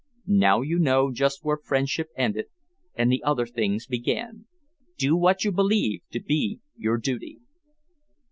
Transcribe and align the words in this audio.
Now 0.25 0.61
you 0.61 0.79
know 0.79 1.11
just 1.11 1.45
where 1.45 1.57
friendship 1.63 2.07
ended 2.17 2.47
and 2.95 3.11
the 3.11 3.21
other 3.21 3.45
things 3.45 3.85
began. 3.85 4.47
Do 4.97 5.15
what 5.15 5.43
you 5.45 5.51
believe 5.51 6.01
to 6.09 6.19
be 6.19 6.59
your 6.75 6.97
duty." 6.97 7.37